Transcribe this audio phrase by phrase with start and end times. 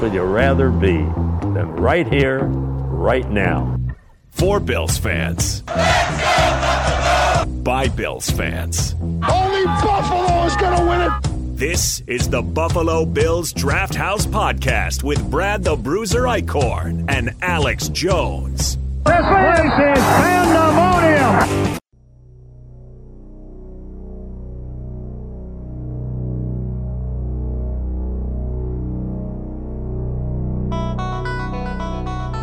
[0.00, 3.78] would you rather be than right here, right now?
[4.30, 5.62] For Bills fans.
[7.62, 8.94] By Bills fans.
[9.00, 11.12] Only Buffalo is going to win it.
[11.58, 17.88] This is the Buffalo Bills Draft House Podcast with Brad the Bruiser Eichhorn and Alex
[17.88, 18.76] Jones.
[19.04, 19.24] This is
[20.04, 21.67] pandemonium.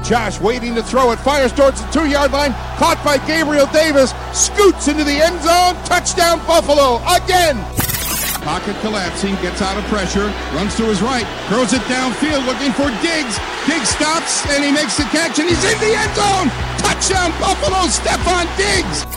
[0.05, 4.13] Josh waiting to throw it, fires towards the two yard line, caught by Gabriel Davis,
[4.37, 7.57] scoots into the end zone, touchdown Buffalo again.
[8.45, 12.93] Pocket collapsing, gets out of pressure, runs to his right, throws it downfield looking for
[13.01, 13.33] Diggs.
[13.65, 16.53] Diggs stops and he makes the catch and he's in the end zone.
[16.77, 19.09] Touchdown Buffalo, Stefon Diggs.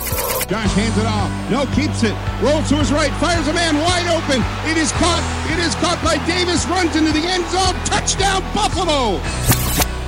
[0.48, 1.28] Josh hands it off.
[1.52, 2.16] No, keeps it.
[2.40, 4.40] Rolls to his right, fires a man wide open.
[4.64, 5.20] It is caught.
[5.52, 7.76] It is caught by Davis, runs into the end zone.
[7.84, 9.20] Touchdown Buffalo.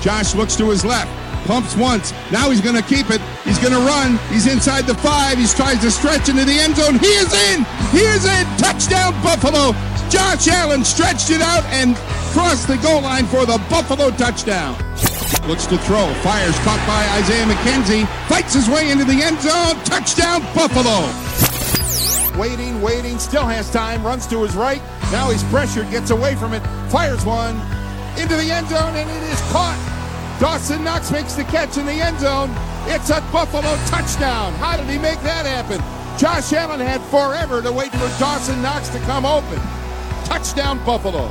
[0.01, 1.11] Josh looks to his left,
[1.47, 2.13] pumps once.
[2.33, 3.21] Now he's going to keep it.
[3.45, 4.19] He's going to run.
[4.33, 5.37] He's inside the five.
[5.37, 6.99] He tries to stretch into the end zone.
[6.99, 7.65] He is in.
[7.93, 8.47] He is in.
[8.57, 9.73] Touchdown, Buffalo.
[10.09, 11.97] Josh Allen stretched it out and
[12.33, 14.75] crossed the goal line for the Buffalo touchdown.
[15.47, 16.13] Looks to throw.
[16.23, 18.07] Fires caught by Isaiah McKenzie.
[18.29, 19.77] Fights his way into the end zone.
[19.85, 21.07] Touchdown, Buffalo.
[22.41, 23.19] Waiting, waiting.
[23.19, 24.03] Still has time.
[24.03, 24.83] Runs to his right.
[25.13, 25.91] Now he's pressured.
[25.91, 26.61] Gets away from it.
[26.91, 27.57] Fires one
[28.19, 29.90] into the end zone, and it is caught.
[30.41, 32.49] Dawson Knox makes the catch in the end zone.
[32.87, 34.55] It's a Buffalo touchdown.
[34.55, 35.79] How did he make that happen?
[36.19, 39.61] Josh Allen had forever to wait for Dawson Knox to come open.
[40.25, 41.29] Touchdown, Buffalo.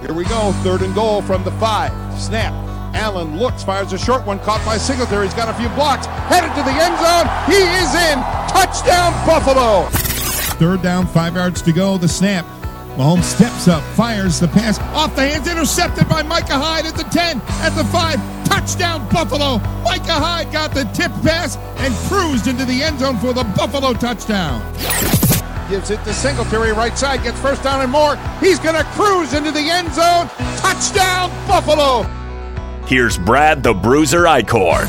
[0.00, 0.52] Here we go.
[0.64, 1.92] Third and goal from the five.
[2.18, 2.54] Snap.
[2.94, 5.26] Allen looks, fires a short one, caught by Singletary.
[5.26, 6.06] He's got a few blocks.
[6.06, 7.28] Headed to the end zone.
[7.44, 8.18] He is in.
[8.48, 9.86] Touchdown, Buffalo.
[10.56, 11.98] Third down, five yards to go.
[11.98, 12.46] The snap.
[12.96, 17.04] Mahomes steps up, fires the pass off the hands, intercepted by Micah Hyde at the
[17.04, 18.46] 10, at the 5.
[18.46, 19.58] Touchdown, Buffalo.
[19.84, 23.92] Micah Hyde got the tip pass and cruised into the end zone for the Buffalo
[23.92, 24.60] touchdown.
[25.70, 28.16] Gives it to Singletary, right side, gets first down and more.
[28.40, 30.28] He's going to cruise into the end zone.
[30.58, 32.02] Touchdown, Buffalo.
[32.86, 34.88] Here's Brad the Bruiser Eichhorn.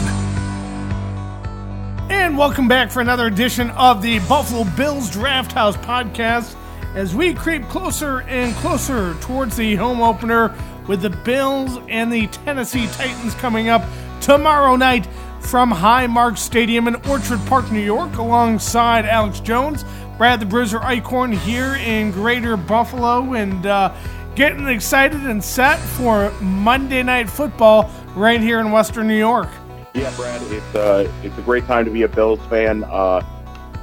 [2.09, 6.55] And welcome back for another edition of the Buffalo Bills Draft House podcast
[6.95, 10.53] as we creep closer and closer towards the home opener
[10.87, 13.83] with the Bills and the Tennessee Titans coming up
[14.19, 15.07] tomorrow night
[15.39, 19.85] from Highmark Stadium in Orchard Park, New York, alongside Alex Jones,
[20.17, 23.93] Brad the Bruiser Eichhorn here in Greater Buffalo, and uh,
[24.35, 29.49] getting excited and set for Monday Night Football right here in Western New York.
[29.93, 32.83] Yeah, Brad, it's uh, it's a great time to be a Bills fan.
[32.83, 33.21] Uh,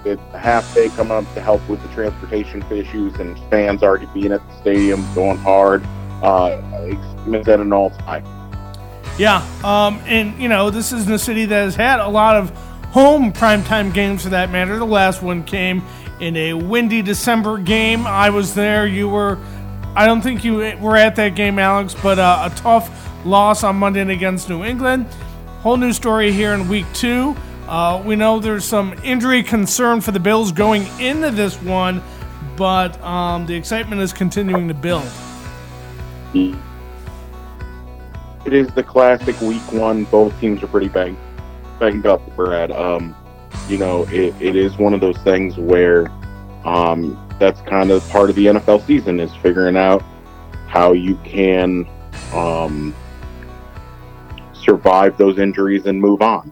[0.09, 4.07] it's a half day coming up to help with the transportation issues, and fans already
[4.07, 5.85] being at the stadium, going hard.
[6.23, 6.61] Uh,
[7.27, 8.25] it's at an all time.
[9.19, 12.51] Yeah, um, and you know this is a city that has had a lot of
[12.91, 14.79] home primetime games for that matter.
[14.79, 15.83] The last one came
[16.21, 18.07] in a windy December game.
[18.07, 18.87] I was there.
[18.87, 19.39] You were.
[19.95, 22.91] I don't think you were at that game, Alex, but uh, a tough
[23.25, 25.07] loss on Monday against New England.
[25.63, 27.37] Whole new story here in week two.
[27.69, 32.03] Uh, we know there's some injury concern for the Bills going into this one,
[32.57, 35.07] but um, the excitement is continuing to build.
[38.47, 40.05] It is the classic week one.
[40.05, 41.19] Both teams are pretty banged,
[41.79, 42.73] banged up, Brad.
[42.73, 43.15] Um,
[43.69, 46.11] you know, it, it is one of those things where
[46.65, 50.03] um, that's kind of part of the NFL season is figuring out
[50.69, 51.87] how you can
[52.33, 52.95] um,
[54.55, 56.51] survive those injuries and move on.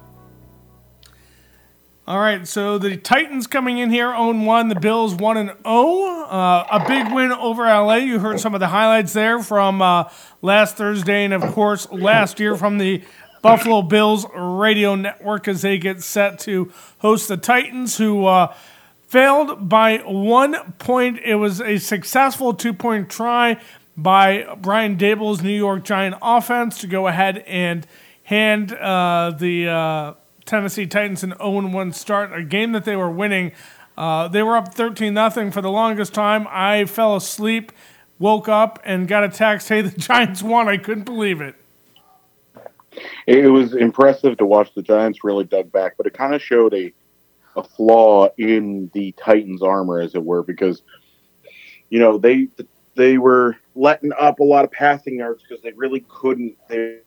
[2.08, 5.60] All right, so the Titans coming in here own one, the Bills one and zero.
[5.64, 6.24] Oh.
[6.26, 7.96] Uh, a big win over LA.
[7.96, 10.08] You heard some of the highlights there from uh,
[10.40, 13.02] last Thursday, and of course last year from the
[13.42, 18.54] Buffalo Bills radio network as they get set to host the Titans, who uh,
[19.08, 21.18] failed by one point.
[21.24, 23.60] It was a successful two point try
[23.96, 27.84] by Brian Daboll's New York Giant offense to go ahead and
[28.22, 30.14] hand uh, the uh,
[30.46, 33.52] Tennessee Titans an 0 1 start, a game that they were winning.
[33.96, 36.46] Uh, they were up 13 0 for the longest time.
[36.50, 37.72] I fell asleep,
[38.18, 40.68] woke up, and got a text hey, the Giants won.
[40.68, 41.56] I couldn't believe it.
[43.26, 46.72] It was impressive to watch the Giants really dug back, but it kind of showed
[46.72, 46.92] a,
[47.56, 50.82] a flaw in the Titans' armor, as it were, because,
[51.90, 52.48] you know, they
[52.94, 56.56] they were letting up a lot of passing yards because they really couldn't.
[56.68, 57.00] They,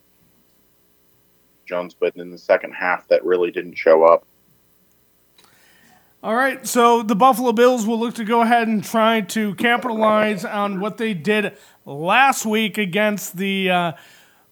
[1.69, 4.25] Jones, but in the second half, that really didn't show up.
[6.21, 10.44] All right, so the Buffalo Bills will look to go ahead and try to capitalize
[10.44, 11.56] on what they did
[11.86, 13.92] last week against the uh,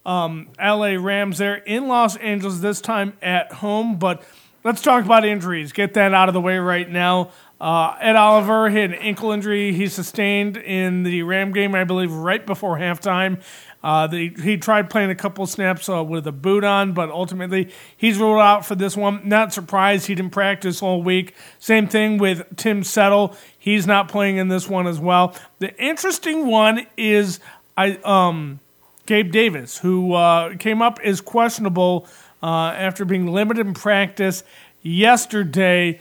[0.06, 4.00] um, LA Rams there in Los Angeles, this time at home.
[4.00, 4.24] But
[4.64, 5.74] let's talk about injuries.
[5.74, 7.31] Get that out of the way right now.
[7.60, 12.14] Uh, Ed Oliver had an ankle injury he sustained in the Ram game, I believe,
[12.14, 13.42] right before halftime.
[13.83, 18.18] Uh, he tried playing a couple snaps uh, with a boot on, but ultimately he's
[18.18, 19.21] ruled out for this one.
[19.27, 21.35] Not surprised he didn't practice all week.
[21.59, 23.35] Same thing with Tim Settle.
[23.57, 25.35] He's not playing in this one as well.
[25.59, 27.39] The interesting one is
[27.77, 28.59] I um,
[29.06, 32.07] Gabe Davis, who uh, came up as questionable
[32.41, 34.44] uh, after being limited in practice
[34.81, 36.00] yesterday.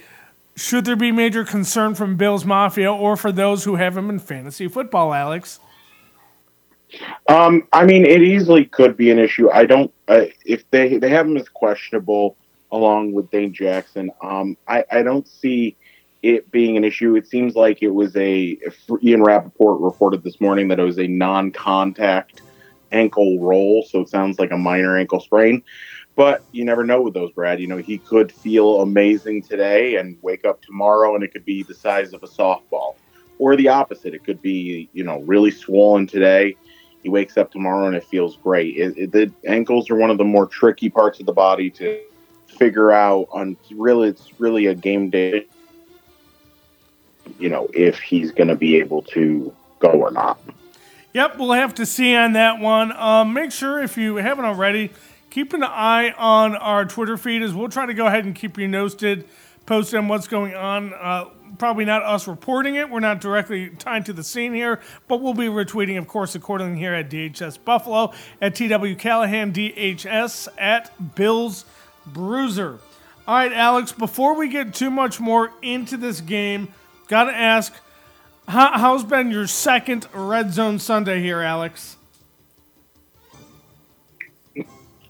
[0.56, 4.18] Should there be major concern from Bills Mafia or for those who have him in
[4.18, 5.60] fantasy football, Alex?
[7.28, 9.50] Um, I mean, it easily could be an issue.
[9.50, 12.36] I don't uh, if they they have him as questionable
[12.70, 14.10] along with Dane Jackson.
[14.22, 15.76] Um, I I don't see
[16.22, 17.16] it being an issue.
[17.16, 18.58] It seems like it was a
[19.02, 22.42] Ian Rapoport reported this morning that it was a non-contact
[22.92, 25.62] ankle roll, so it sounds like a minor ankle sprain.
[26.14, 27.60] But you never know with those, Brad.
[27.60, 31.62] You know, he could feel amazing today and wake up tomorrow and it could be
[31.62, 32.94] the size of a softball.
[33.38, 34.14] Or the opposite.
[34.14, 36.56] It could be, you know, really swollen today
[37.06, 38.76] he wakes up tomorrow and it feels great.
[38.76, 42.00] It, it, the ankles are one of the more tricky parts of the body to
[42.48, 43.28] figure out.
[43.30, 45.46] On really, it's really a game day.
[47.38, 50.40] You know, if he's going to be able to go or not.
[51.12, 52.90] Yep, we'll have to see on that one.
[52.90, 54.90] Um, make sure if you haven't already,
[55.30, 58.58] keep an eye on our Twitter feed as we'll try to go ahead and keep
[58.58, 59.28] you posted,
[59.66, 60.94] post on what's going on.
[60.94, 61.26] Uh,
[61.58, 62.88] probably not us reporting it.
[62.88, 66.78] We're not directly tied to the scene here, but we'll be retweeting, of course, accordingly
[66.78, 71.64] here at DHS Buffalo, at TW Callahan DHS, at Bills
[72.06, 72.78] Bruiser.
[73.26, 76.68] All right, Alex, before we get too much more into this game,
[77.08, 77.74] got to ask
[78.46, 81.96] how, how's been your second Red Zone Sunday here, Alex?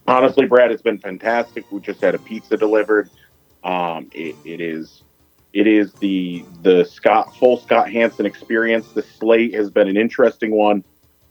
[0.08, 1.70] Honestly, Brad, it's been fantastic.
[1.70, 3.10] We just had a pizza delivered.
[3.66, 5.02] Um, it, it is
[5.52, 8.92] it is the the Scott full Scott Hanson experience.
[8.92, 10.84] The slate has been an interesting one,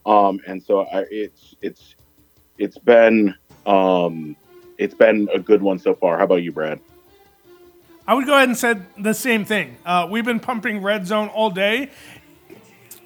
[0.04, 1.94] um, and so I, it's it's
[2.58, 3.34] it's been
[3.64, 4.36] um,
[4.76, 6.18] it's been a good one so far.
[6.18, 6.78] How about you, Brad?
[8.06, 9.78] I would go ahead and say the same thing.
[9.86, 11.90] Uh, we've been pumping red zone all day,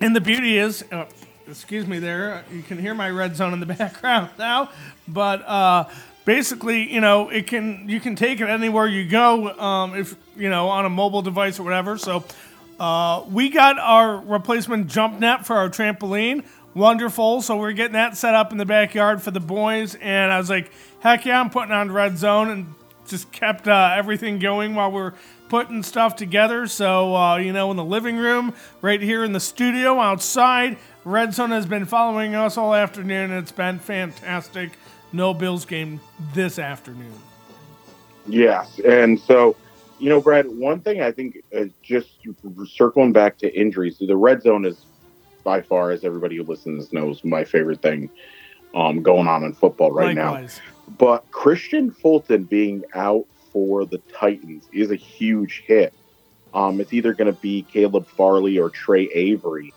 [0.01, 1.07] and the beauty is, uh,
[1.47, 4.71] excuse me, there you can hear my red zone in the background now,
[5.07, 5.43] but.
[5.47, 5.89] Uh,
[6.31, 10.49] basically, you know, it can you can take it anywhere you go um, if you
[10.49, 11.99] know on a mobile device or whatever.
[11.99, 12.25] So
[12.79, 16.45] uh, we got our replacement jump net for our trampoline.
[16.73, 17.43] Wonderful.
[17.43, 20.49] So we're getting that set up in the backyard for the boys, and I was
[20.49, 22.75] like, heck yeah, I'm putting on red zone, and
[23.09, 25.15] just kept uh, everything going while we're
[25.49, 26.69] putting stuff together.
[26.69, 30.79] So uh, you know, in the living room, right here in the studio, outside.
[31.03, 34.73] Red Zone has been following us all afternoon, it's been fantastic
[35.13, 36.01] no Bills game
[36.35, 37.13] this afternoon.
[38.27, 39.57] Yes, and so
[40.01, 40.47] you know, Brad.
[40.47, 42.09] One thing I think uh, just
[42.67, 44.87] circling back to injuries, the red zone is
[45.45, 48.11] by far, as everybody who listens knows, my favorite thing
[48.75, 50.61] um, going on in football right Likewise.
[50.65, 50.95] now.
[50.99, 55.93] But Kristian Fulton being out for the Titans is a huge hit.
[56.53, 59.73] Um, it's either going to be Caleb Farley or Tre Avery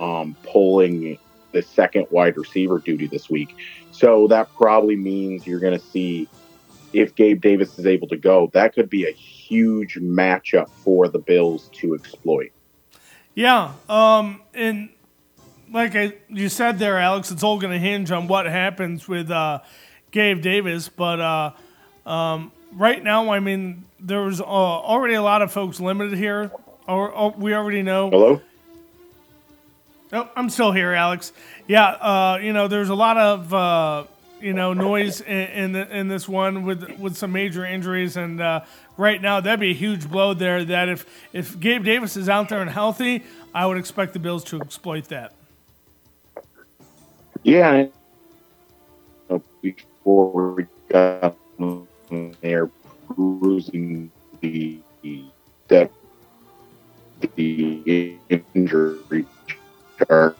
[0.00, 1.18] um, pulling
[1.52, 3.56] the second wide receiver duty this week.
[3.90, 6.28] So that probably means you're going to see
[6.92, 11.18] if Gabe Davis is able to go, that could be a huge matchup for the
[11.18, 12.50] Bills to exploit.
[13.34, 14.88] Yeah, um, and
[15.70, 19.30] like I, you said there, Alex, it's all going to hinge on what happens with
[19.30, 19.60] uh,
[20.10, 20.88] Gabe Davis.
[20.88, 21.52] But uh,
[22.06, 26.50] um, right now, I mean, there's uh, already a lot of folks limited here.
[26.86, 28.08] Or, or we already know.
[28.08, 28.40] Hello.
[30.12, 31.32] Oh, I'm still here, Alex.
[31.66, 34.04] Yeah, uh, you know, there's a lot of uh,
[34.40, 38.40] you know noise in in, the, in, this one with with some major injuries, and
[38.40, 38.60] uh,
[38.96, 40.64] right now that'd be a huge blow there.
[40.64, 43.22] That if if Gabe Davis is out there and healthy,
[43.54, 45.34] I would expect the Bills to exploit that.
[47.42, 47.86] Yeah,
[49.60, 51.36] before we got
[52.40, 52.70] there,
[53.08, 54.10] cruising
[54.40, 54.78] the
[57.36, 58.18] the
[58.54, 59.26] injury
[60.06, 60.36] chart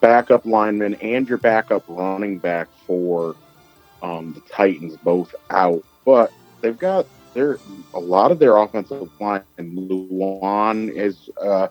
[0.00, 3.36] backup lineman and your backup running back for
[4.02, 7.58] um, the Titans both out, but they've got their
[7.94, 9.42] a lot of their offensive line.
[9.58, 11.68] Lewan is uh,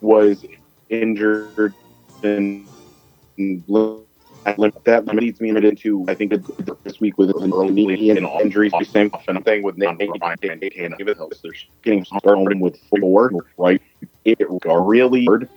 [0.00, 0.44] was
[0.88, 1.74] injured
[2.22, 2.66] and
[4.84, 6.32] that leads me into I think
[6.82, 8.72] this week with an early knee and injuries.
[8.90, 11.40] Same thing with Nate and Davis.
[11.42, 13.80] They're getting started with four, right?
[14.24, 15.48] It really hard.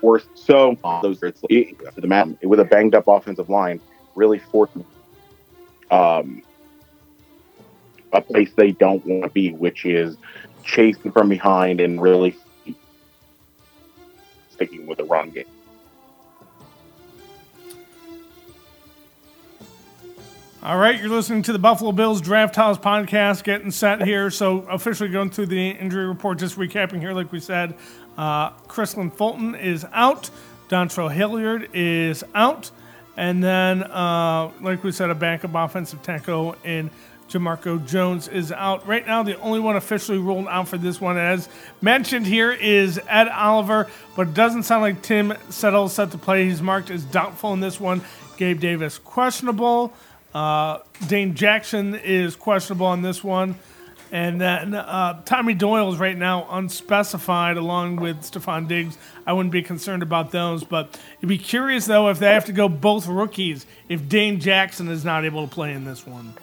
[0.00, 3.80] Four, so those it's the man with a banged up offensive line
[4.14, 4.72] really forced
[5.90, 6.42] um,
[8.12, 10.16] a place they don't want to be, which is
[10.62, 12.34] chasing from behind and really
[14.50, 15.44] sticking with the run game.
[20.64, 24.30] All right, you're listening to the Buffalo Bills Draft House podcast, getting set here.
[24.30, 27.74] So, officially going through the injury report, just recapping here, like we said,
[28.16, 30.30] uh, Kristian Fulton is out,
[30.70, 32.70] Dontrell Hilliard is out,
[33.14, 36.90] and then, uh, like we said, a backup offensive tackle in
[37.28, 38.88] Jamarco Jones is out.
[38.88, 41.46] Right now, the only one officially ruled out for this one, as
[41.82, 46.46] mentioned here, is Ed Oliver, but it doesn't sound like Tim Settle set to play.
[46.46, 48.00] He's marked as doubtful in this one.
[48.38, 49.92] Gabe Davis, questionable.
[50.34, 53.54] Uh, Dane Jackson is questionable on this one.
[54.10, 58.96] And then uh, Tommy Doyle is right now unspecified along with Stefon Diggs.
[59.26, 62.52] I wouldn't be concerned about those, but it'd be curious though if they have to
[62.52, 66.34] go both rookies if Dane Jackson is not able to play in this one.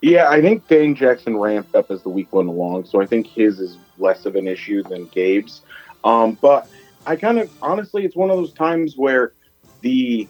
[0.00, 3.26] Yeah, I think Dane Jackson ramped up as the week went along, so I think
[3.26, 5.60] his is less of an issue than Gabe's.
[6.04, 6.66] Um, but
[7.04, 9.34] I kind of honestly, it's one of those times where
[9.82, 10.26] the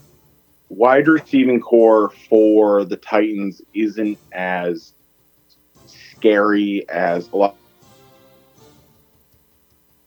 [0.70, 4.94] wide receiving core for the Titans isn't as
[5.86, 7.56] scary as a lot.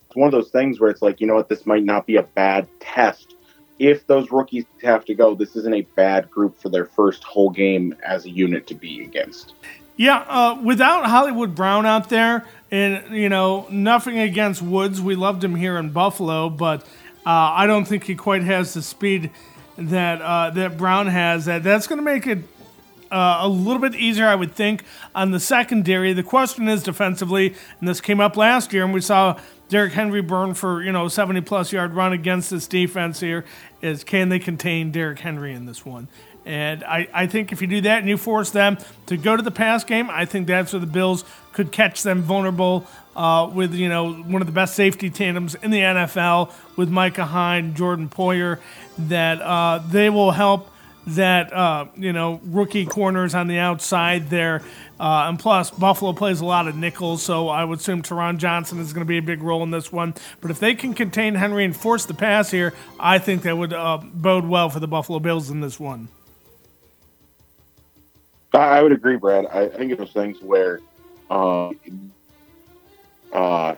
[0.08, 2.16] It's one of those things where it's like, you know what, this might not be
[2.16, 3.36] a bad test.
[3.78, 7.50] If those rookies have to go, this isn't a bad group for their first whole
[7.50, 9.54] game as a unit to be against.
[9.98, 15.02] Yeah, uh, without Hollywood Brown out there, and you know, nothing against Woods.
[15.02, 16.84] We loved him here in Buffalo, but
[17.26, 19.30] uh, I don't think he quite has the speed
[19.78, 21.46] that uh, that Brown has.
[21.46, 22.40] That that's going to make it
[23.12, 26.14] uh, a little bit easier, I would think, on the secondary.
[26.14, 29.40] The question is defensively, and this came up last year, and we saw
[29.70, 33.46] Derrick Henry burn for you know 70 plus yard run against this defense here.
[33.82, 36.08] Is can they contain Derrick Henry in this one?
[36.46, 39.42] And I, I think if you do that and you force them to go to
[39.42, 43.74] the pass game, I think that's where the Bills could catch them vulnerable uh, with
[43.74, 48.10] you know one of the best safety tandems in the NFL with Micah Hyde, Jordan
[48.10, 48.60] Poyer,
[48.98, 50.70] that uh, they will help
[51.06, 54.62] that uh, you know rookie corners on the outside there,
[55.00, 58.80] uh, and plus Buffalo plays a lot of nickels, so I would assume Taron Johnson
[58.80, 60.14] is going to be a big role in this one.
[60.42, 63.74] But if they can contain Henry and force the pass here, I think that would
[63.74, 66.08] uh, bode well for the Buffalo Bills in this one.
[68.54, 69.48] I would agree, Brad.
[69.48, 70.80] I think it was things where
[71.34, 71.72] uh,
[73.34, 73.76] uh,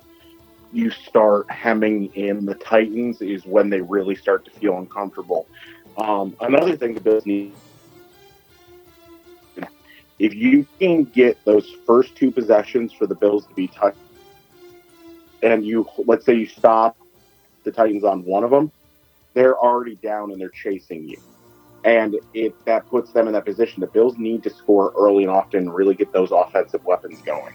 [0.74, 5.48] you start hemming in the Titans is when they really start to feel uncomfortable.
[5.98, 7.54] Um, another thing the Bills need,
[10.20, 13.98] if you can get those first two possessions for the Bills to be touched,
[15.42, 16.98] and you let's say you stop
[17.64, 18.70] the Titans on one of them,
[19.34, 21.22] they're already down and they're chasing you.
[21.86, 23.80] And it that puts them in that position.
[23.80, 27.54] The Bills need to score early and often really get those offensive weapons going.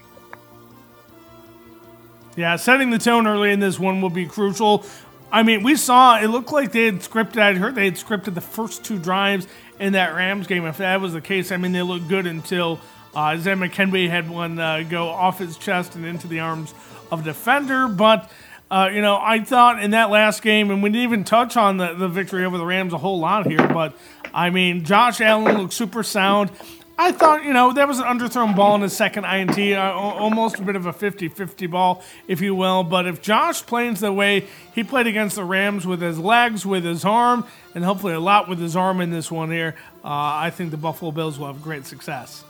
[2.37, 4.85] Yeah, setting the tone early in this one will be crucial.
[5.31, 7.39] I mean, we saw it looked like they had scripted.
[7.39, 9.47] I heard they had scripted the first two drives
[9.79, 10.65] in that Rams game.
[10.65, 12.79] If that was the case, I mean, they looked good until
[13.13, 16.73] uh, Zay McKenzie had one uh, go off his chest and into the arms
[17.11, 17.89] of defender.
[17.89, 18.31] But
[18.71, 21.75] uh, you know, I thought in that last game, and we didn't even touch on
[21.75, 23.67] the, the victory over the Rams a whole lot here.
[23.67, 23.93] But
[24.33, 26.51] I mean, Josh Allen looked super sound.
[26.97, 30.59] I thought, you know, that was an underthrown ball in his second INT, uh, almost
[30.59, 32.83] a bit of a 50 50 ball, if you will.
[32.83, 36.85] But if Josh plays the way he played against the Rams with his legs, with
[36.85, 40.49] his arm, and hopefully a lot with his arm in this one here, uh, I
[40.49, 42.45] think the Buffalo Bills will have great success.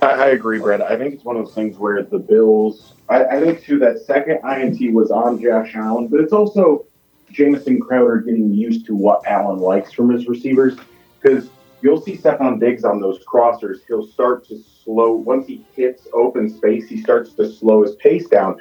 [0.00, 0.80] I, I, agree, Brad.
[0.80, 3.98] I think it's one of those things where the Bills, I, I think, too, that
[4.06, 6.86] second INT was on Josh Allen, but it's also
[7.30, 10.76] Jamison Crowder getting used to what Allen likes from his receivers
[11.20, 11.50] because
[11.82, 13.78] you'll see Stefon Diggs on those crossers.
[13.86, 16.88] He'll start to slow once he hits open space.
[16.88, 18.58] He starts to slow his pace down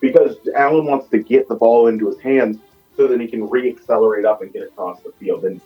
[0.00, 2.58] because Allen wants to get the ball into his hands
[2.96, 5.44] so that he can re-accelerate up and get across the field.
[5.44, 5.60] And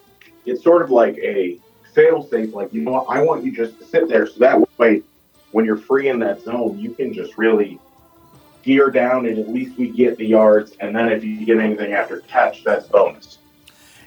[0.45, 1.59] it's sort of like a
[1.95, 2.53] fail-safe.
[2.53, 3.07] Like you know, what?
[3.09, 5.03] I want you just to sit there so that way,
[5.53, 7.79] when you're free in that zone, you can just really
[8.65, 10.73] gear down and at least we get the yards.
[10.81, 13.39] And then if you get anything after catch, that's bonus.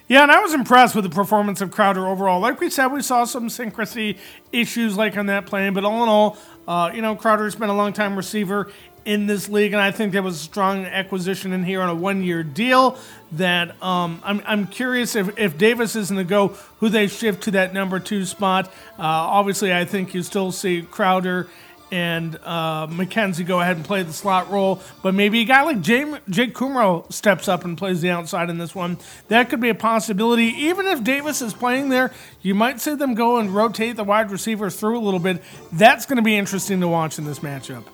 [0.08, 2.40] Yeah, and I was impressed with the performance of Crowder overall.
[2.40, 4.16] Like we said, we saw some syncrasy
[4.52, 7.76] issues like on that plane, but all in all, uh, you know, Crowder's been a
[7.76, 8.72] long time receiver
[9.04, 11.94] in this league, and I think there was a strong acquisition in here on a
[11.94, 12.98] one-year deal.
[13.32, 16.48] That um, I'm, I'm curious if, if Davis isn't to go,
[16.80, 18.66] who they shift to that number two spot.
[18.98, 21.48] Uh, obviously, I think you still see Crowder
[21.90, 25.80] and uh, McKenzie go ahead and play the slot role, but maybe a guy like
[25.80, 28.98] Jake, Jake Kumerow steps up and plays the outside in this one.
[29.28, 30.44] That could be a possibility.
[30.44, 34.30] Even if Davis is playing there, you might see them go and rotate the wide
[34.30, 35.42] receivers through a little bit.
[35.72, 37.84] That's going to be interesting to watch in this matchup.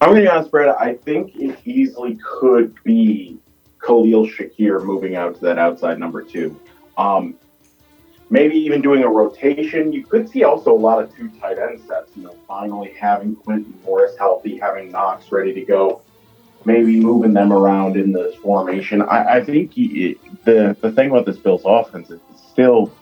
[0.00, 0.76] I'm going to be honest, Brad.
[0.78, 3.38] I think it easily could be
[3.84, 6.60] Khalil Shakir moving out to that outside number two.
[6.96, 7.34] Um,
[8.30, 9.92] maybe even doing a rotation.
[9.92, 12.10] You could see also a lot of two tight end sets.
[12.16, 16.02] You know, finally having Quintin Morris healthy, having Knox ready to go,
[16.64, 19.02] maybe moving them around in this formation.
[19.02, 22.20] I, I think he, the the thing about this Bills offense is
[22.50, 22.92] still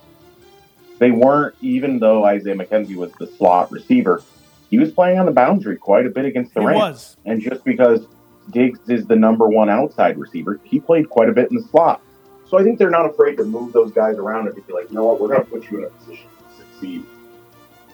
[0.99, 4.23] they weren't even though Isaiah McKenzie was the slot receiver,
[4.71, 7.17] he was playing on the boundary quite a bit against the he Rams.
[7.25, 8.07] And just because
[8.51, 12.01] Diggs is the number one outside receiver, he played quite a bit in the slot.
[12.49, 14.95] So I think they're not afraid to move those guys around and be like, you
[14.95, 17.05] know what, we're going to put you in a position to succeed.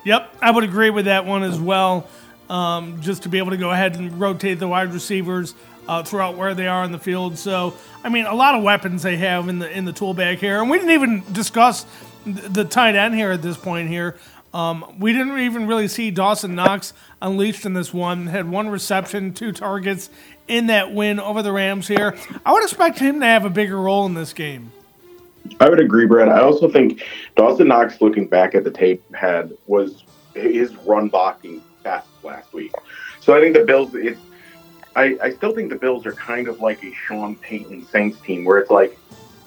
[0.04, 2.08] Yep, I would agree with that one as well.
[2.50, 5.54] Um, just to be able to go ahead and rotate the wide receivers
[5.88, 7.38] uh, throughout where they are in the field.
[7.38, 10.38] So, I mean, a lot of weapons they have in the in the tool bag
[10.38, 11.86] here, and we didn't even discuss
[12.26, 14.16] the tight end here at this point here.
[14.54, 18.26] Um, we didn't even really see Dawson Knox unleashed in this one.
[18.26, 20.10] Had one reception, two targets
[20.48, 22.16] in that win over the Rams here.
[22.44, 24.72] I would expect him to have a bigger role in this game.
[25.58, 26.28] I would agree, Brad.
[26.28, 27.02] I also think
[27.36, 30.04] Dawson Knox, looking back at the tape, had was
[30.34, 32.72] his run blocking best last week.
[33.20, 33.94] So I think the Bills.
[33.94, 34.20] It's
[34.94, 38.44] I, I still think the Bills are kind of like a Sean Payton Saints team,
[38.44, 38.98] where it's like,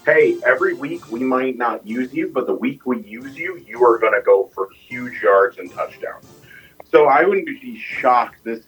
[0.05, 3.83] hey, every week we might not use you, but the week we use you, you
[3.83, 6.27] are going to go for huge yards and touchdowns.
[6.91, 8.43] So I wouldn't be shocked.
[8.43, 8.65] This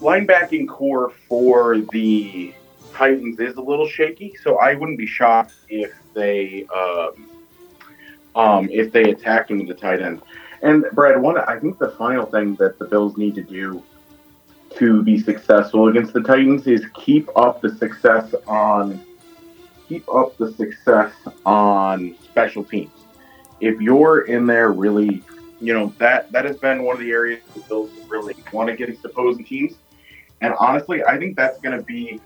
[0.00, 2.52] linebacking core for the
[2.92, 7.28] Titans is a little shaky, so I wouldn't be shocked if they um,
[8.34, 10.22] um, if they attacked him with the tight end.
[10.60, 13.82] And Brad, one I think the final thing that the Bills need to do
[14.76, 19.02] to be successful against the Titans is keep up the success on
[19.88, 21.12] keep up the success
[21.44, 22.92] on special teams.
[23.60, 25.22] If you're in there really,
[25.60, 28.76] you know that that has been one of the areas the Bills really want to
[28.76, 29.74] get against opposing teams.
[30.40, 32.20] And honestly, I think that's going to be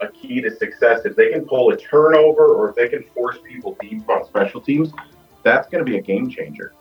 [0.00, 1.00] a key to success.
[1.04, 4.60] If they can pull a turnover or if they can force people deep on special
[4.60, 4.92] teams,
[5.42, 6.74] that's going to be a game changer.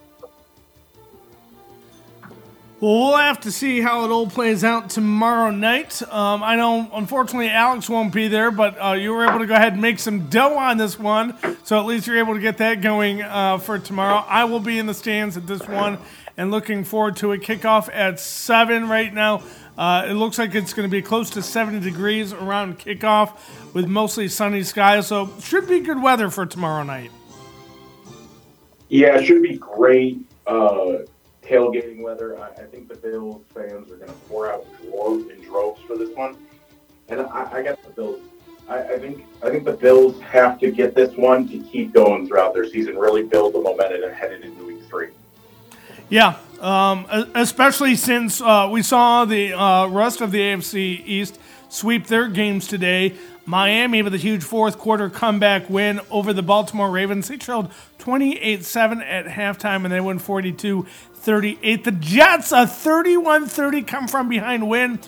[2.81, 6.01] Well, we'll have to see how it all plays out tomorrow night.
[6.11, 9.53] Um, I know, unfortunately, Alex won't be there, but uh, you were able to go
[9.53, 12.57] ahead and make some dough on this one, so at least you're able to get
[12.57, 14.25] that going uh, for tomorrow.
[14.27, 15.99] I will be in the stands at this one
[16.37, 17.41] and looking forward to it.
[17.41, 19.43] Kickoff at 7 right now.
[19.77, 23.37] Uh, it looks like it's going to be close to 70 degrees around kickoff
[23.75, 27.11] with mostly sunny skies, so should be good weather for tomorrow night.
[28.89, 30.97] Yeah, it should be great uh,
[31.51, 32.39] tailgating weather.
[32.39, 36.15] I, I, think the Bills fans are going to pour out in droves for this
[36.15, 36.37] one,
[37.09, 38.21] and I, I got the Bills.
[38.69, 42.27] I, I, think I think the Bills have to get this one to keep going
[42.27, 45.09] throughout their season, really build the momentum and headed into week three.
[46.09, 52.07] Yeah, um, especially since uh, we saw the uh, rest of the AFC East sweep
[52.07, 53.15] their games today.
[53.45, 57.27] Miami with a huge fourth quarter comeback win over the Baltimore Ravens.
[57.27, 60.85] They trailed 28 7 at halftime and they won 42
[61.21, 61.83] 38.
[61.83, 64.99] The Jets, a 31 30 come from behind win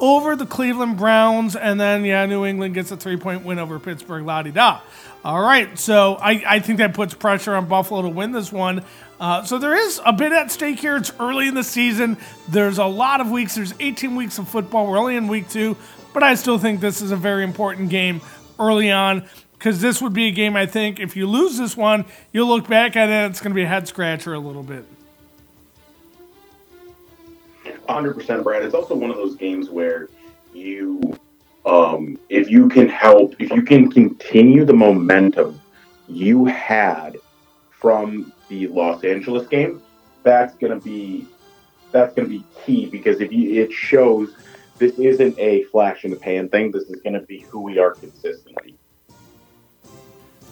[0.00, 1.56] over the Cleveland Browns.
[1.56, 4.24] And then, yeah, New England gets a three point win over Pittsburgh.
[4.24, 4.80] La di da.
[5.24, 8.84] All right, so I, I think that puts pressure on Buffalo to win this one.
[9.20, 10.96] Uh, so there is a bit at stake here.
[10.96, 12.16] It's early in the season.
[12.48, 13.56] There's a lot of weeks.
[13.56, 14.86] There's 18 weeks of football.
[14.86, 15.76] We're only in week two,
[16.14, 18.20] but I still think this is a very important game
[18.60, 19.28] early on
[19.58, 22.68] because this would be a game I think if you lose this one, you'll look
[22.68, 23.30] back at it.
[23.30, 24.86] It's going to be a head scratcher a little bit.
[27.88, 28.62] 100% Brad.
[28.62, 30.08] It's also one of those games where
[30.54, 31.00] you,
[31.64, 35.60] um, if you can help, if you can continue the momentum
[36.08, 37.16] you had
[37.70, 39.82] from the Los Angeles game,
[40.22, 41.26] that's going to be
[41.90, 44.34] that's going to be key because if you, it shows
[44.76, 46.70] this isn't a flash in the pan thing.
[46.70, 48.74] This is going to be who we are consistently.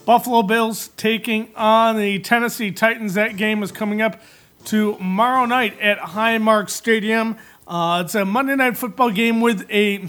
[0.06, 3.14] Buffalo Bills taking on the Tennessee Titans.
[3.14, 4.20] That game is coming up
[4.66, 7.36] tomorrow night at Highmark Stadium.
[7.68, 10.08] Uh, it's a Monday night football game with a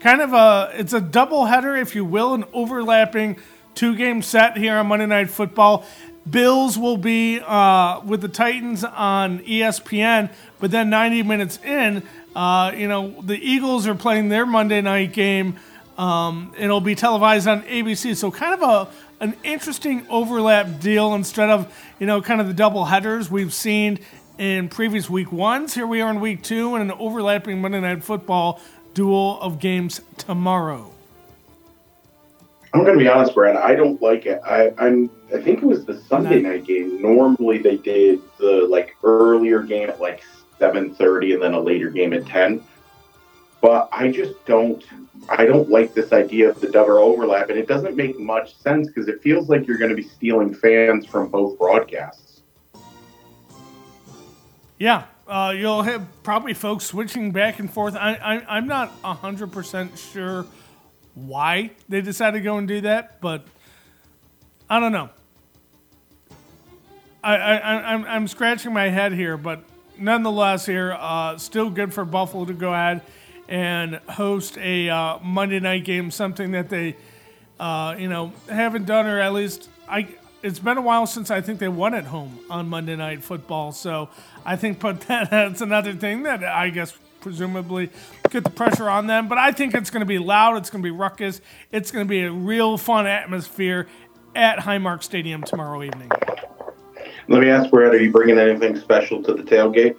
[0.00, 3.36] kind of a it's a double header, if you will, an overlapping
[3.74, 5.84] two game set here on Monday Night Football.
[6.28, 12.02] Bills will be uh, with the Titans on ESPN, but then 90 minutes in,
[12.34, 15.56] uh, you know, the Eagles are playing their Monday night game.
[15.96, 18.16] Um, it'll be televised on ABC.
[18.16, 18.88] So kind of a
[19.20, 23.98] an interesting overlap deal instead of you know kind of the double headers we've seen
[24.38, 25.74] in previous week ones.
[25.74, 28.60] Here we are in week two, and an overlapping Monday Night Football
[28.94, 30.92] duel of games tomorrow.
[32.74, 33.56] I'm going to be honest, Brad.
[33.56, 34.40] I don't like it.
[34.44, 35.10] I, I'm.
[35.34, 37.00] I think it was the Sunday night game.
[37.00, 40.22] Normally they did the like earlier game at like
[40.60, 42.62] 7:30, and then a later game at 10.
[43.60, 44.84] But I just don't.
[45.28, 48.86] I don't like this idea of the double overlap, and it doesn't make much sense
[48.86, 52.42] because it feels like you're going to be stealing fans from both broadcasts.
[54.78, 57.96] Yeah, uh, you'll have probably folks switching back and forth.
[57.96, 60.46] I, I, I'm not 100% sure
[61.14, 63.44] why they decided to go and do that, but
[64.70, 65.10] I don't know.
[67.22, 69.62] I, I, I'm, I'm scratching my head here, but
[69.98, 73.02] nonetheless, here, uh, still good for Buffalo to go ahead
[73.48, 76.96] and host a uh, Monday night game, something that they,
[77.58, 80.08] uh, you know, haven't done, or at least I.
[80.40, 83.72] It's been a while since I think they won at home on Monday Night Football,
[83.72, 84.08] so
[84.44, 87.90] I think but that, that's another thing that I guess presumably
[88.30, 89.28] get the pressure on them.
[89.28, 90.56] But I think it's going to be loud.
[90.56, 91.40] It's going to be ruckus.
[91.72, 93.88] It's going to be a real fun atmosphere
[94.34, 96.10] at Highmark Stadium tomorrow evening.
[97.28, 99.96] Let me ask, Brad, are you bringing anything special to the tailgate?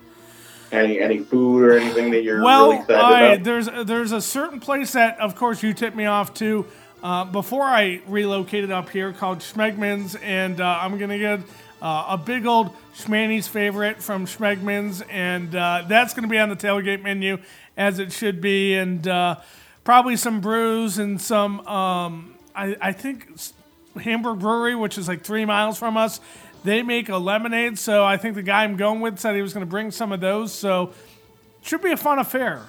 [0.71, 3.43] Any any food or anything that you're well, really excited I, about?
[3.43, 6.65] there's there's a certain place that, of course, you tipped me off to
[7.01, 11.39] uh, before I relocated up here called Schmegman's, and uh, I'm gonna get
[11.81, 16.55] uh, a big old Schmanny's favorite from Schmegman's, and uh, that's gonna be on the
[16.55, 17.39] tailgate menu
[17.75, 19.37] as it should be, and uh,
[19.83, 23.27] probably some brews and some um, I, I think
[23.99, 26.19] Hamburg Brewery, which is like three miles from us.
[26.63, 29.53] They make a lemonade, so I think the guy I'm going with said he was
[29.53, 30.53] going to bring some of those.
[30.53, 30.93] So
[31.61, 32.63] should be a fun affair.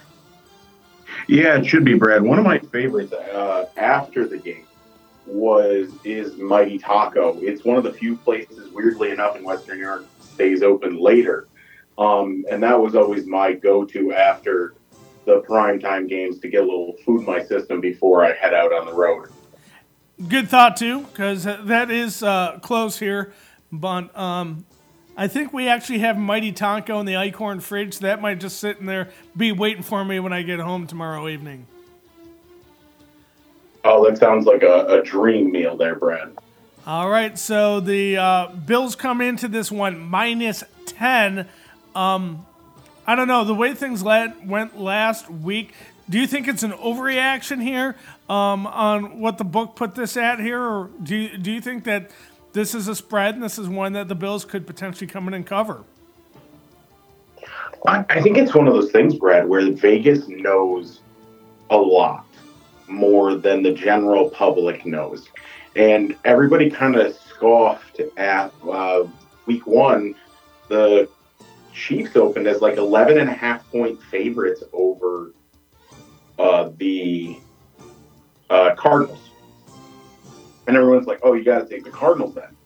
[1.26, 2.22] Yeah, it should be, Brad.
[2.22, 4.64] One of my favorites uh, after the game
[5.26, 7.38] was is Mighty Taco.
[7.40, 11.48] It's one of the few places, weirdly enough, in Western New York stays open later,
[11.98, 14.74] um, and that was always my go-to after
[15.26, 18.72] the primetime games to get a little food in my system before I head out
[18.72, 19.28] on the road.
[20.28, 23.32] Good thought too, because that is uh, close here.
[23.72, 24.64] But um,
[25.16, 27.98] I think we actually have Mighty Taco in the Eichhorn fridge.
[27.98, 31.28] That might just sit in there, be waiting for me when I get home tomorrow
[31.28, 31.66] evening.
[33.84, 36.36] Oh, that sounds like a, a dream meal there, Brad.
[36.86, 41.46] All right, so the uh, Bills come into this one minus 10.
[41.94, 42.46] Um,
[43.06, 45.74] I don't know, the way things la- went last week,
[46.08, 47.96] do you think it's an overreaction here
[48.28, 50.60] um, on what the book put this at here?
[50.60, 52.10] Or do you, do you think that
[52.52, 55.34] this is a spread and this is one that the Bills could potentially come in
[55.34, 55.84] and cover?
[57.86, 61.00] I, think it's one of those things, Brad, where Vegas knows
[61.70, 62.26] a lot
[62.88, 65.28] more than the general public knows.
[65.76, 69.04] And everybody kind of scoffed at uh,
[69.46, 70.14] week one.
[70.68, 71.08] The
[71.72, 75.32] Chiefs opened as like 11 and a half point favorites over
[76.38, 77.38] uh, the
[78.50, 79.29] uh, Cardinals.
[80.70, 82.56] And everyone's like, oh, you got to take the Cardinals then.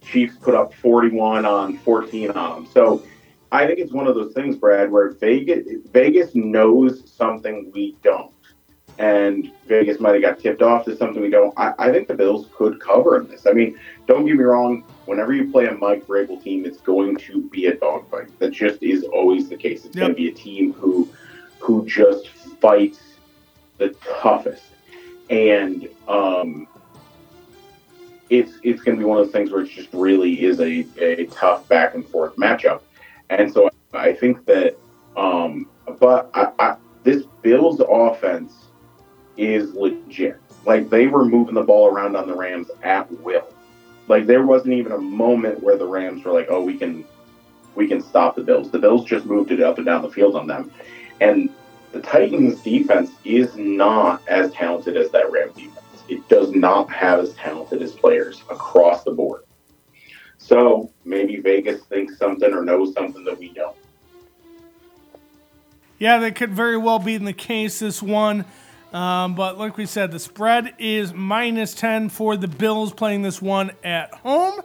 [0.00, 2.72] Chiefs put up 41 on 14 on them.
[2.72, 3.02] So
[3.50, 8.32] I think it's one of those things, Brad, where Vegas, Vegas knows something we don't
[9.00, 11.52] and Vegas might have got tipped off to something we don't.
[11.58, 13.44] I, I, think the Bills could cover in this.
[13.44, 14.84] I mean, don't get me wrong.
[15.06, 18.38] Whenever you play a Mike Vrabel team, it's going to be a dogfight.
[18.38, 19.84] That just is always the case.
[19.84, 20.02] It's yep.
[20.02, 21.08] going to be a team who
[21.58, 23.00] who just fights
[23.78, 24.64] the toughest,
[25.30, 26.68] and um,
[28.30, 30.86] it's it's going to be one of those things where it just really is a,
[30.98, 32.82] a tough back and forth matchup.
[33.28, 34.76] And so I think that,
[35.16, 38.52] um, but I, I, this Bills offense
[39.36, 40.40] is legit.
[40.64, 43.48] Like they were moving the ball around on the Rams at will.
[44.06, 47.04] Like there wasn't even a moment where the Rams were like, "Oh, we can,
[47.74, 50.36] we can stop the Bills." The Bills just moved it up and down the field
[50.36, 50.70] on them,
[51.20, 51.48] and
[51.92, 55.69] the Titans' defense is not as talented as that Rams defense.
[56.10, 59.44] It does not have as talented as players across the board.
[60.38, 63.76] So maybe Vegas thinks something or knows something that we don't.
[66.00, 67.78] Yeah, that could very well be in the case.
[67.78, 68.44] This one.
[68.92, 73.40] Um, but like we said, the spread is minus 10 for the Bills playing this
[73.40, 74.60] one at home.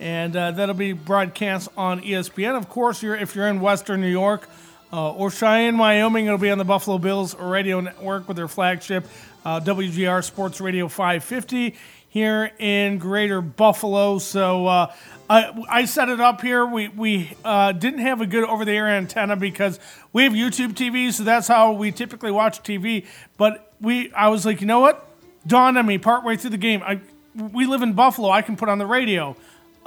[0.00, 2.56] And uh, that'll be broadcast on ESPN.
[2.56, 4.48] Of course, you're, if you're in Western New York
[4.92, 9.06] uh, or Cheyenne, Wyoming, it'll be on the Buffalo Bills radio network with their flagship
[9.48, 11.74] uh, WGR Sports Radio 550.
[12.10, 14.18] here in Greater Buffalo.
[14.18, 14.92] So uh,
[15.30, 16.66] I, I set it up here.
[16.66, 19.80] We we uh, didn't have a good over the air antenna because
[20.12, 23.06] we have YouTube TV, so that's how we typically watch TV.
[23.38, 25.06] But we I was like, you know what?
[25.46, 26.82] Dawned on me partway through the game.
[26.82, 27.00] I
[27.34, 28.30] we live in Buffalo.
[28.30, 29.34] I can put on the radio.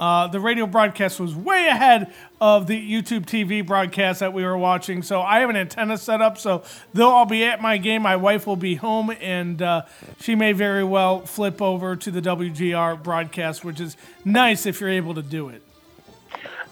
[0.02, 4.58] Uh, the radio broadcast was way ahead of the YouTube TV broadcast that we were
[4.58, 5.00] watching.
[5.00, 6.38] So I have an antenna set up.
[6.38, 8.02] So they'll all be at my game.
[8.02, 9.82] My wife will be home, and uh,
[10.18, 14.90] she may very well flip over to the WGR broadcast, which is nice if you're
[14.90, 15.62] able to do it.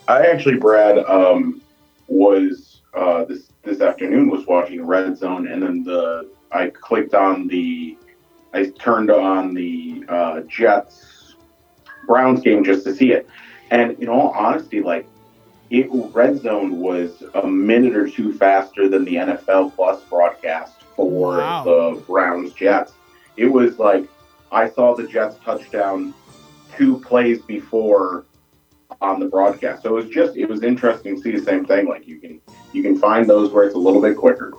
[0.09, 1.63] I actually, Brad, um,
[2.09, 7.47] was uh, this this afternoon was watching Red Zone, and then the I clicked on
[7.47, 7.97] the
[8.53, 11.10] I turned on the uh, Jets
[12.11, 13.29] Browns game just to see it.
[13.71, 15.07] And in all honesty, like
[15.71, 21.37] it, Red Zone was a minute or two faster than the NFL Plus broadcast for
[21.37, 21.63] wow.
[21.63, 22.95] the Browns Jets.
[23.37, 24.09] It was like
[24.51, 26.13] I saw the Jets touchdown
[26.77, 28.27] two plays before
[29.01, 29.85] on the broadcast.
[29.85, 31.87] So it was just it was interesting to see the same thing.
[31.87, 32.41] Like you can
[32.73, 34.53] you can find those where it's a little bit quicker.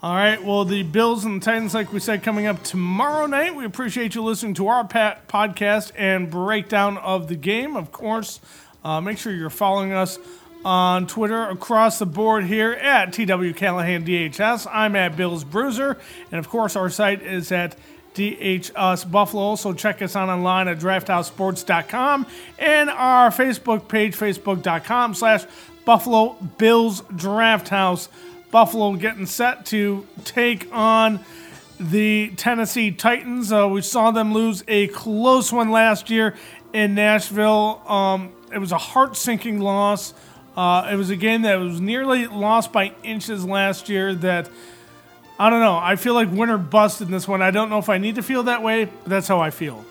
[0.00, 0.42] All right.
[0.42, 3.56] Well, the Bills and the Titans, like we said, coming up tomorrow night.
[3.56, 7.74] We appreciate you listening to our pat- podcast and breakdown of the game.
[7.74, 8.38] Of course,
[8.84, 10.20] uh, make sure you're following us
[10.64, 14.68] on Twitter across the board here at TW Callahan DHS.
[14.70, 15.98] I'm at Bills Bruiser,
[16.30, 17.76] and of course, our site is at
[18.14, 19.56] DHS Buffalo.
[19.56, 22.24] So check us out online at DraftHouseSports.com
[22.60, 25.44] and our Facebook page, Facebook.com/slash
[25.84, 28.08] Buffalo Bills Draft House.
[28.50, 31.20] Buffalo getting set to take on
[31.78, 33.52] the Tennessee Titans.
[33.52, 36.34] Uh, we saw them lose a close one last year
[36.72, 37.82] in Nashville.
[37.86, 40.14] Um, it was a heart sinking loss.
[40.56, 44.14] Uh, it was a game that was nearly lost by inches last year.
[44.14, 44.50] That
[45.38, 45.76] I don't know.
[45.76, 47.42] I feel like winner bust in this one.
[47.42, 49.84] I don't know if I need to feel that way, but that's how I feel.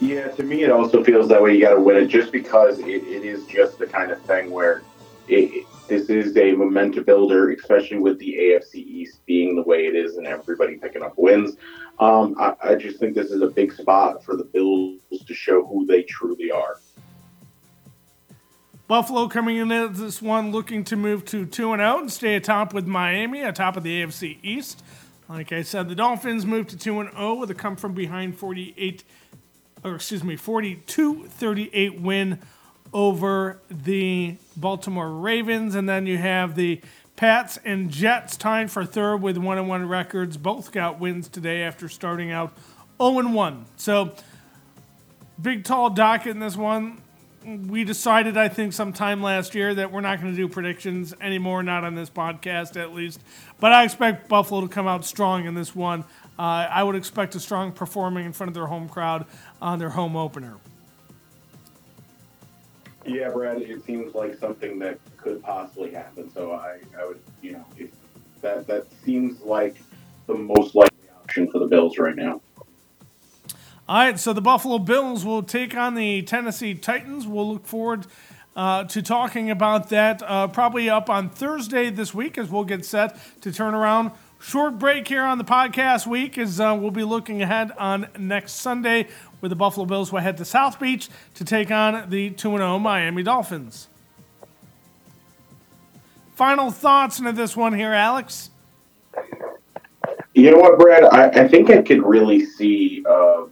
[0.00, 1.54] Yeah, to me, it also feels that way.
[1.54, 4.50] You got to win it just because it, it is just the kind of thing
[4.50, 4.82] where
[5.28, 9.94] it, this is a momentum builder, especially with the AFC East being the way it
[9.94, 11.56] is and everybody picking up wins.
[11.98, 15.64] Um, I, I, just think this is a big spot for the Bills to show
[15.64, 16.80] who they truly are.
[18.88, 22.74] Buffalo coming into this one looking to move to 2 and 0 and stay atop
[22.74, 24.82] with Miami, atop of the AFC East.
[25.28, 28.38] Like I said, the Dolphins moved to 2 and 0 with a come from behind
[28.38, 29.04] 48,
[29.84, 32.38] or excuse me, 42 38 win
[32.92, 35.74] over the Baltimore Ravens.
[35.74, 36.80] And then you have the
[37.16, 40.36] Pats and Jets tied for third with 1 and 1 records.
[40.36, 42.52] Both got wins today after starting out
[43.00, 43.64] 0 1.
[43.76, 44.14] So,
[45.40, 47.00] big, tall docket in this one.
[47.44, 51.62] We decided, I think, sometime last year that we're not going to do predictions anymore,
[51.62, 53.20] not on this podcast at least.
[53.58, 56.04] But I expect Buffalo to come out strong in this one.
[56.38, 59.26] Uh, I would expect a strong performing in front of their home crowd
[59.60, 60.56] on their home opener.
[63.04, 66.30] Yeah, Brad, it seems like something that could possibly happen.
[66.32, 67.64] So I, I would, you know,
[68.40, 69.76] that that seems like
[70.26, 72.40] the most likely option for the Bills right now.
[73.88, 77.26] All right, so the Buffalo Bills will take on the Tennessee Titans.
[77.26, 78.06] We'll look forward
[78.54, 82.84] uh, to talking about that uh, probably up on Thursday this week as we'll get
[82.84, 84.12] set to turn around.
[84.42, 88.54] Short break here on the podcast week as uh, we'll be looking ahead on next
[88.54, 89.06] Sunday
[89.38, 92.78] where the Buffalo Bills will head to South Beach to take on the 2 0
[92.80, 93.86] Miami Dolphins.
[96.34, 98.50] Final thoughts into this one here, Alex?
[100.34, 101.04] You know what, Brad?
[101.04, 103.04] I, I think I could really see.
[103.08, 103.44] Uh,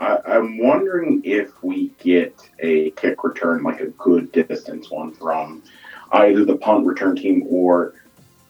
[0.00, 5.62] I, I'm wondering if we get a kick return, like a good distance one from
[6.10, 7.92] either the punt return team or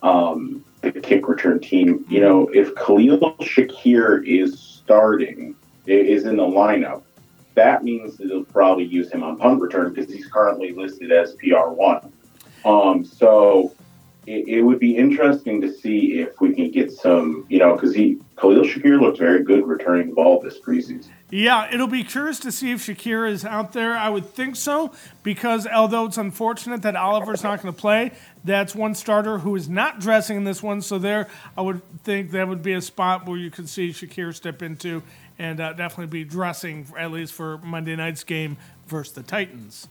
[0.05, 2.05] um, the kick return team.
[2.09, 5.55] You know, if Khalil Shakir is starting,
[5.87, 7.03] is in the lineup,
[7.55, 11.37] that means that they'll probably use him on punt return because he's currently listed as
[11.37, 12.11] PR1.
[12.65, 13.75] Um, so
[14.27, 17.95] it, it, would be interesting to see if we can get some, you know, because
[17.95, 21.09] he Khalil Shakir looked very good returning the ball this preseason.
[21.35, 23.97] Yeah, it'll be curious to see if Shakir is out there.
[23.97, 24.93] I would think so
[25.23, 28.13] because although it's unfortunate that Oliver's not going to play,
[28.45, 30.83] that's one starter who is not dressing in this one.
[30.83, 34.35] So there, I would think that would be a spot where you could see Shakir
[34.35, 35.03] step into
[35.39, 39.89] and uh, definitely be dressing at least for Monday night's game versus the Titans.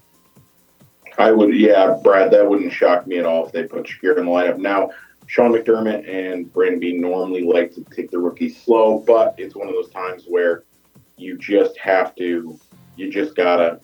[1.17, 2.29] I would, yeah, Brad.
[2.29, 4.59] That wouldn't shock me at all if they put Shakir in the lineup.
[4.59, 4.91] Now,
[5.25, 9.67] Sean McDermott and Brandon Beane normally like to take the rookies slow, but it's one
[9.67, 10.65] of those times where
[11.21, 12.59] you just have to,
[12.95, 13.79] you just gotta,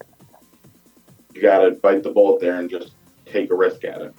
[1.33, 2.93] you gotta bite the bullet there and just
[3.25, 4.13] take a risk at it.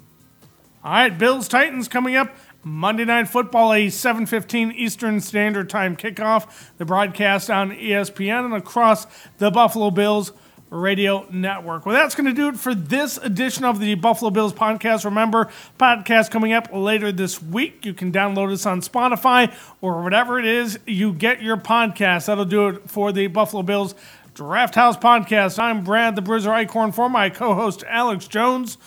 [0.84, 6.70] All right, Bills Titans coming up Monday Night Football, a 7:15 Eastern Standard Time kickoff.
[6.76, 9.06] The broadcast on ESPN and across
[9.38, 10.32] the Buffalo Bills
[10.70, 11.86] radio network.
[11.86, 15.04] Well, that's going to do it for this edition of the Buffalo Bills podcast.
[15.04, 17.84] Remember, podcast coming up later this week.
[17.84, 22.26] You can download us on Spotify or whatever it is you get your podcast.
[22.26, 23.94] That'll do it for the Buffalo Bills
[24.34, 25.58] Draft House podcast.
[25.58, 28.78] I'm Brad the Bruiser Eichhorn for my co-host Alex Jones.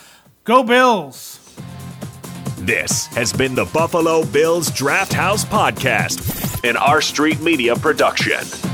[0.43, 1.39] Go Bills!
[2.57, 8.70] This has been the Buffalo Bills Draft House Podcast, an R Street Media production.